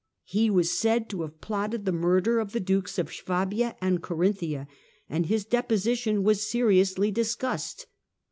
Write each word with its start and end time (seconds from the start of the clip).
He 0.25 0.49
was 0.49 0.75
said 0.75 1.11
to 1.11 1.21
have 1.21 1.41
plotted 1.41 1.85
the 1.85 1.91
murder 1.91 2.39
of 2.39 2.53
the 2.53 2.59
dukes 2.59 2.97
of 2.97 3.13
Swabia 3.13 3.75
and 3.81 4.01
Corinthia, 4.01 4.67
and 5.07 5.27
his 5.27 5.45
deposition 5.45 6.23
was 6.23 6.49
seriously 6.49 7.11
discussed. 7.11 7.85